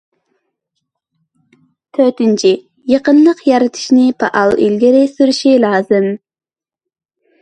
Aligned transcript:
تۆتىنچى، 1.97 2.53
يېڭىلىق 2.93 3.45
يارىتىشنى 3.53 4.07
پائال 4.23 4.57
ئىلگىرى 4.65 5.03
سۈرۈش 5.15 5.43
لازىم. 5.69 6.09